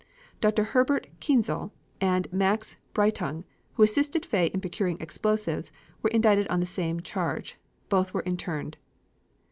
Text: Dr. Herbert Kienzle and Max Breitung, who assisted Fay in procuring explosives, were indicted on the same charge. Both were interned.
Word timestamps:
Dr. 0.39 0.63
Herbert 0.63 1.05
Kienzle 1.19 1.69
and 2.01 2.27
Max 2.33 2.75
Breitung, 2.95 3.43
who 3.73 3.83
assisted 3.83 4.25
Fay 4.25 4.47
in 4.47 4.59
procuring 4.59 4.99
explosives, 4.99 5.71
were 6.01 6.09
indicted 6.09 6.47
on 6.47 6.59
the 6.59 6.65
same 6.65 7.01
charge. 7.03 7.59
Both 7.87 8.11
were 8.11 8.23
interned. 8.25 8.77